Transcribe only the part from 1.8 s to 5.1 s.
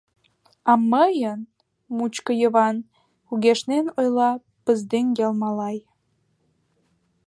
мучко Йыван,— кугешнен ойла Пыздӱҥ